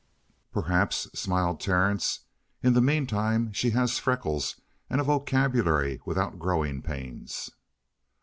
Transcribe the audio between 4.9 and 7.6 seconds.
a vocabulary without growing pains."